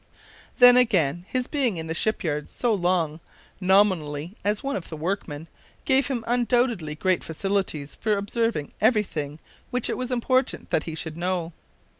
[0.57, 3.19] Then, again, his being in the ship yards so long,
[3.59, 5.45] nominally as one of the workmen,
[5.85, 9.37] gave him undoubtedly great facilities for observing every thing
[9.69, 11.53] which it was important that he should know.